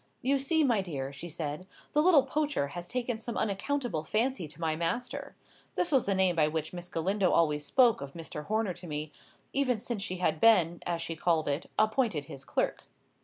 "You 0.23 0.39
see, 0.39 0.63
my 0.63 0.81
dear," 0.81 1.13
she 1.13 1.29
said, 1.29 1.67
"the 1.93 2.01
little 2.01 2.23
poacher 2.23 2.69
has 2.69 2.87
taken 2.87 3.19
some 3.19 3.37
unaccountable 3.37 4.03
fancy 4.03 4.47
to 4.47 4.59
my 4.59 4.75
master." 4.75 5.35
(This 5.75 5.91
was 5.91 6.07
the 6.07 6.15
name 6.15 6.35
by 6.35 6.47
which 6.47 6.73
Miss 6.73 6.89
Galindo 6.89 7.29
always 7.31 7.65
spoke 7.67 8.01
of 8.01 8.15
Mr. 8.15 8.45
Horner 8.45 8.73
to 8.73 8.87
me, 8.87 9.11
ever 9.53 9.77
since 9.77 10.01
she 10.01 10.17
had 10.17 10.39
been, 10.39 10.81
as 10.87 11.03
she 11.03 11.15
called 11.15 11.47
it, 11.47 11.69
appointed 11.77 12.25
his 12.25 12.43
clerk.) 12.43 12.85